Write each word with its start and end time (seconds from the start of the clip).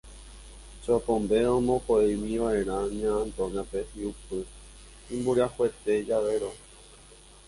Chopombe 0.83 1.37
omoko'ẽmiva'erã 1.57 2.79
Ña 2.99 3.11
Antonia-pe 3.23 3.79
hi'upy 3.93 4.39
imboriahuete 5.15 5.93
javérõ. 6.09 6.51